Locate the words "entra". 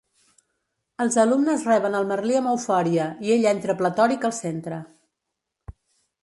3.51-3.77